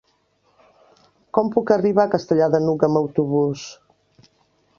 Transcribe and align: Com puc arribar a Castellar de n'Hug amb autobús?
Com 1.37 1.51
puc 1.55 1.73
arribar 1.75 2.07
a 2.09 2.11
Castellar 2.15 2.49
de 2.57 2.63
n'Hug 2.65 2.87
amb 2.89 3.01
autobús? 3.03 3.69